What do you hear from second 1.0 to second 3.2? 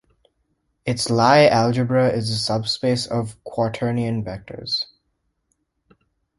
Lie algebra is the subspace